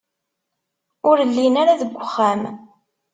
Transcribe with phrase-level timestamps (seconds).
[1.09, 2.41] Ur llin ara deg uxxam.